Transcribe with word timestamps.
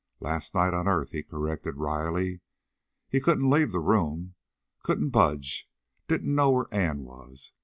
Last 0.19 0.55
night 0.55 0.73
on 0.73 0.87
earth, 0.87 1.11
he 1.11 1.21
corrected 1.21 1.77
wryly. 1.77 2.41
He 3.07 3.19
couldn't 3.21 3.51
leave 3.51 3.71
the 3.71 3.79
room, 3.79 4.33
couldn't 4.81 5.11
budge, 5.11 5.69
didn't 6.07 6.33
know 6.33 6.49
where 6.49 6.73
Ann 6.73 7.03
was. 7.03 7.51